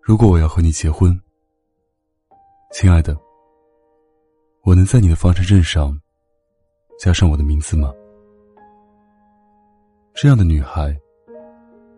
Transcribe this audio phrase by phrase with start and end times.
[0.00, 1.18] 如果我要和你结婚，
[2.72, 3.16] 亲爱的，
[4.62, 5.98] 我能在你的房产证上
[6.98, 7.92] 加上我的名字吗？
[10.14, 10.98] 这样的女孩，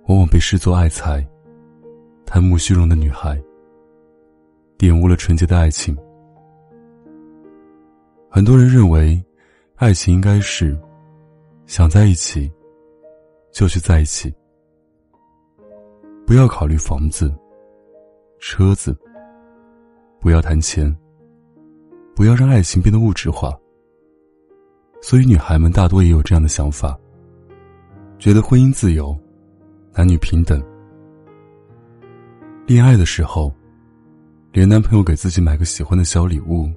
[0.09, 1.27] 往往被视作爱财、
[2.27, 3.41] 贪慕虚荣的女孩，
[4.77, 5.97] 玷污了纯洁的爱情。
[8.29, 9.23] 很多人认为，
[9.77, 10.79] 爱情应该是
[11.67, 12.53] 想在一起
[13.53, 14.33] 就去在一起，
[16.30, 17.34] 不要考虑房子。
[18.38, 18.96] 车子，
[20.20, 20.96] 不要谈钱，
[22.14, 23.52] 不要让爱情变得物质化。
[25.02, 26.96] 所以，女孩们大多也有这样的想法，
[28.16, 29.19] 觉得婚姻自由，
[29.92, 30.62] 男女平等。
[32.64, 33.52] 恋爱的时候，
[34.52, 36.70] 连男朋友给自己买个喜欢的小礼物，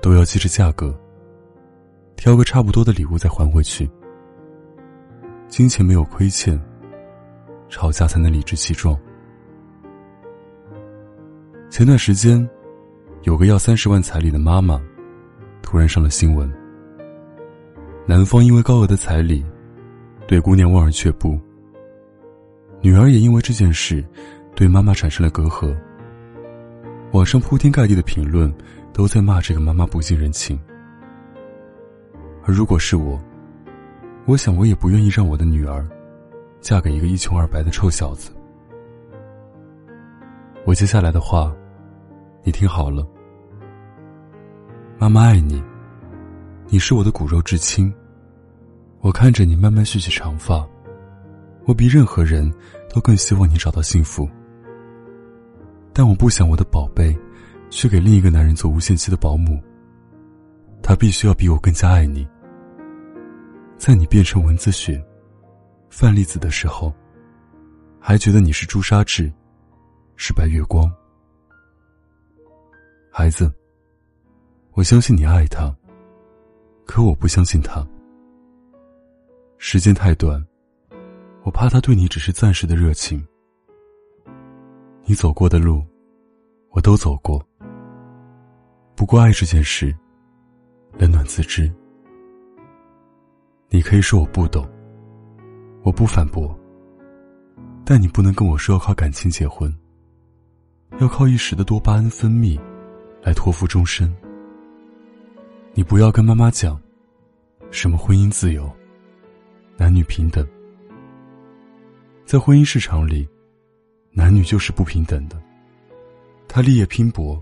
[0.00, 0.96] 都要记着价格，
[2.14, 3.90] 挑个差不多的礼物再还回去。
[5.48, 6.56] 金钱没有亏欠，
[7.68, 8.98] 吵架才能理直气壮。
[11.70, 12.48] 前段时间，
[13.22, 14.80] 有个要三十万彩礼的妈妈，
[15.62, 16.50] 突然上了新闻。
[18.06, 19.44] 男方因为高额的彩礼，
[20.26, 21.38] 对姑娘望而却步。
[22.80, 24.04] 女儿也因为这件事，
[24.54, 25.76] 对妈妈产生了隔阂。
[27.12, 28.52] 网上铺天盖地的评论，
[28.92, 30.58] 都在骂这个妈妈不近人情。
[32.44, 33.20] 而如果是我，
[34.24, 35.86] 我想我也不愿意让我的女儿，
[36.60, 38.30] 嫁给一个一穷二白的臭小子。
[40.64, 41.54] 我接下来的话，
[42.42, 43.06] 你听好了。
[44.98, 45.62] 妈妈爱你，
[46.66, 47.92] 你是我的骨肉至亲。
[49.00, 50.66] 我看着你慢慢蓄起长发，
[51.64, 52.52] 我比任何人
[52.92, 54.28] 都更希望你找到幸福。
[55.92, 57.16] 但我不想我的宝贝，
[57.70, 59.62] 去给另一个男人做无限期的保姆。
[60.82, 62.26] 他必须要比我更加爱你。
[63.76, 65.02] 在你变成文字血、
[65.90, 66.92] 范栗子的时候，
[67.98, 69.32] 还觉得你是朱砂痣。
[70.20, 70.92] 是白月光，
[73.08, 73.48] 孩子。
[74.72, 75.72] 我相信你爱他，
[76.84, 77.86] 可我不相信他。
[79.58, 80.44] 时间太短，
[81.44, 83.24] 我怕他对你只是暂时的热情。
[85.04, 85.86] 你走过的路，
[86.70, 87.40] 我都走过。
[88.96, 89.96] 不过爱这件事，
[90.98, 91.72] 冷暖自知。
[93.68, 94.68] 你可以说我不懂，
[95.82, 96.58] 我不反驳，
[97.84, 99.72] 但你不能跟我说要靠感情结婚。
[100.98, 102.58] 要靠一时的多巴胺分泌，
[103.22, 104.12] 来托付终身。
[105.74, 106.80] 你不要跟妈妈讲，
[107.70, 108.70] 什么婚姻自由、
[109.76, 110.46] 男女平等。
[112.24, 113.28] 在婚姻市场里，
[114.10, 115.40] 男女就是不平等的。
[116.48, 117.40] 他立业拼搏，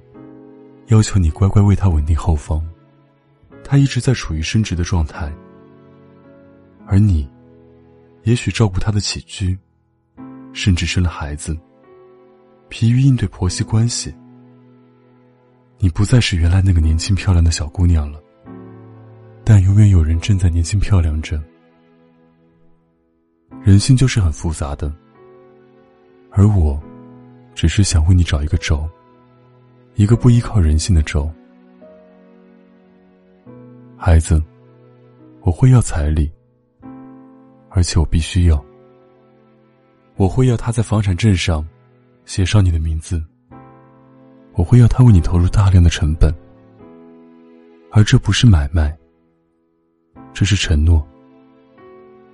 [0.88, 2.64] 要求你乖乖为他稳定后方，
[3.64, 5.32] 他一直在处于升职的状态，
[6.86, 7.28] 而你，
[8.26, 9.56] 也许照顾她的起居，
[10.52, 11.56] 甚至生了孩子。
[12.68, 14.12] 疲于应对婆媳关系，
[15.78, 18.20] 你不再是原来那个年轻漂亮的小姑娘了。
[19.44, 21.40] 但永远有人正在年轻漂亮着。
[23.62, 24.92] 人性就是很复杂的，
[26.32, 26.82] 而我，
[27.54, 28.90] 只是想为你找一个轴，
[29.94, 31.30] 一个不依靠人性的轴。
[33.96, 34.42] 孩子，
[35.42, 36.28] 我会要彩礼，
[37.76, 38.64] 而且我必须要。
[40.16, 41.64] 我会要他在房产证上。
[42.24, 43.22] 写上你的名字，
[44.54, 46.34] 我会要他为你投入大量的成本，
[47.92, 48.92] 而这不是买卖，
[50.34, 51.06] 这是承诺。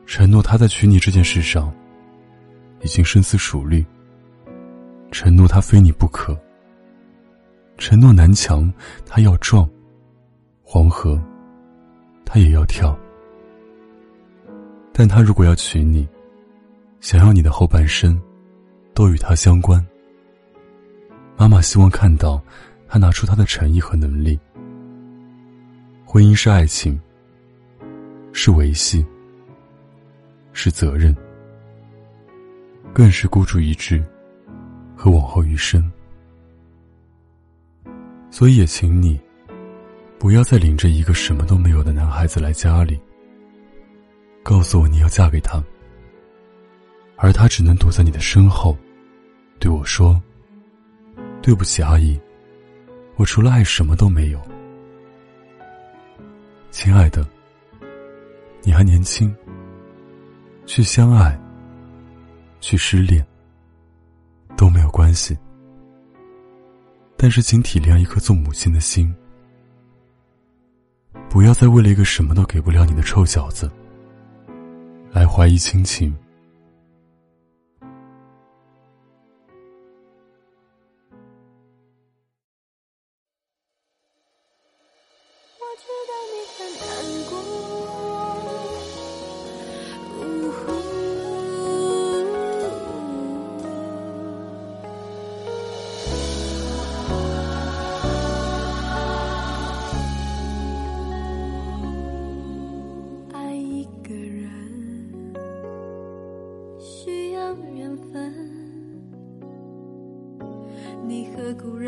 [0.06, 1.70] 承诺他在娶你这件事上
[2.80, 3.84] 已经深思熟虑，
[5.10, 6.34] 承诺他非你不可，
[7.76, 8.72] 承诺南墙
[9.04, 9.68] 他要撞，
[10.62, 11.22] 黄河
[12.24, 12.98] 他也要跳。
[14.92, 16.06] 但他如果要娶你，
[17.00, 18.20] 想要你的后半生。
[18.94, 19.82] 都与他相关。
[21.34, 22.38] 妈妈希望看到
[22.86, 24.38] 他拿出他的诚意和能力。
[26.04, 27.00] 婚姻是爱情，
[28.32, 29.02] 是维系，
[30.52, 31.16] 是责任，
[32.92, 34.04] 更是孤注一掷
[34.94, 35.90] 和往后余生。
[38.30, 39.18] 所以也请你，
[40.18, 43.00] 不要再领着一个什么都没有的男孩子来家里，
[44.42, 45.62] 告诉我你要嫁给他。
[47.16, 48.76] 而他只能躲在你的身后，
[49.60, 50.20] 对我说
[51.40, 52.20] ：“对不起，阿姨，
[53.14, 54.42] 我除了爱什么都没有。”
[56.72, 57.24] 亲爱的，
[58.62, 59.32] 你还年轻，
[60.66, 61.38] 去相爱，
[62.60, 63.24] 去失恋
[64.56, 65.38] 都没有关系。
[67.16, 69.14] 但是，请体谅一颗做母亲的心，
[71.30, 73.70] 不要再为了一个什么都给不了你的臭小子
[75.12, 76.16] 来怀疑亲情。
[85.58, 86.90] 我知道你很难
[87.28, 87.81] 过。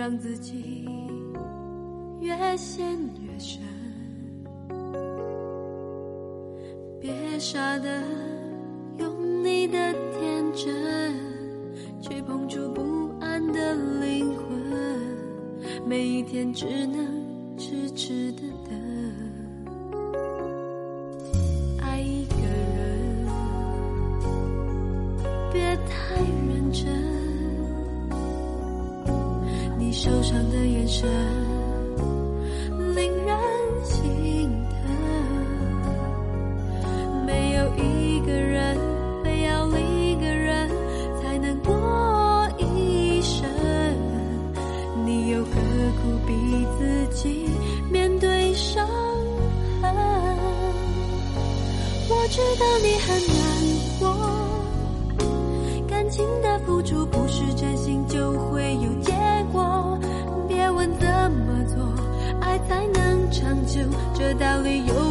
[0.05, 0.87] 让自己
[2.21, 2.87] 越陷
[3.23, 3.63] 越深？
[7.01, 8.03] 别傻的
[8.99, 11.15] 用你的天真
[12.03, 12.83] 去碰触不
[13.19, 14.47] 安的灵魂，
[15.89, 18.79] 每一天只能痴痴的等。
[21.81, 22.37] 爱一个
[22.77, 23.27] 人，
[25.51, 27.04] 别太认真。
[29.95, 31.64] 受伤的眼神。
[64.39, 65.04] 道理有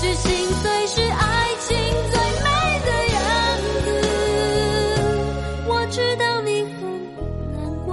[0.00, 0.30] 是心
[0.62, 2.46] 碎是爱情最美
[2.86, 3.18] 的样
[3.82, 3.86] 子。
[5.66, 6.78] 我知道你很
[7.52, 7.90] 难过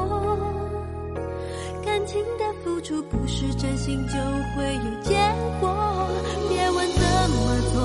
[1.83, 4.13] 感情的付出不是真心就
[4.55, 5.15] 会有结
[5.59, 6.07] 果。
[6.47, 7.01] 别问怎
[7.31, 7.41] 么
[7.73, 7.81] 做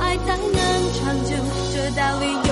[0.00, 0.56] 爱才能
[0.94, 1.36] 长久
[1.74, 2.47] 这道理